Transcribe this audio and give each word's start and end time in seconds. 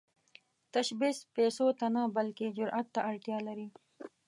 تشبث 0.73 1.17
پيسو 1.35 1.67
ته 1.79 1.87
نه، 1.95 2.01
بلکې 2.15 2.45
جرئت 2.57 2.87
ته 2.95 2.99
اړتیا 3.09 3.37
لري. 3.47 3.67